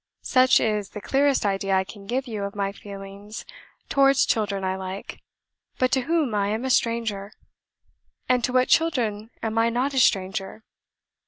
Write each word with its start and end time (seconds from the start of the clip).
Such 0.23 0.59
is 0.59 0.89
the 0.89 0.99
clearest 0.99 1.45
idea 1.45 1.75
I 1.75 1.83
can 1.83 2.07
give 2.07 2.25
you 2.25 2.43
of 2.43 2.55
my 2.55 2.71
feeling 2.71 3.31
towards 3.87 4.25
children 4.25 4.63
I 4.63 4.75
like, 4.75 5.21
but 5.77 5.91
to 5.91 6.01
whom 6.01 6.33
I 6.33 6.47
am 6.47 6.65
a 6.65 6.71
stranger; 6.71 7.31
and 8.27 8.43
to 8.45 8.51
what 8.51 8.67
children 8.67 9.29
am 9.43 9.59
I 9.59 9.69
not 9.69 9.93
a 9.93 9.99
stranger? 9.99 10.63